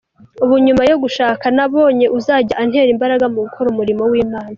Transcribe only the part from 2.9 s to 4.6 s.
imbaraga mu gukora umurimo w’Imana.